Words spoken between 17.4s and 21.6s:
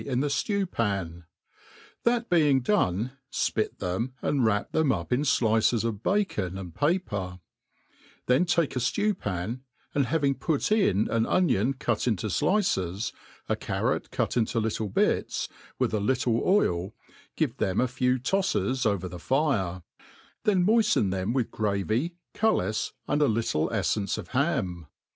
them a few tofles over the fire; then nioifteii them with